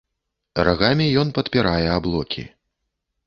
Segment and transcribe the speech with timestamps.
[0.67, 2.43] Рагамі ён падпірае аблокі.